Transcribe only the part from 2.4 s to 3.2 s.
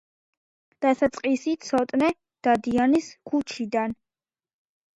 დადიანის